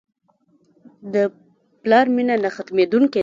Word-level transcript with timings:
د 1.13 1.15
پلار 1.81 2.05
مینه 2.15 2.35
نه 2.43 2.49
ختمېدونکې 2.55 3.17
ده. 3.19 3.19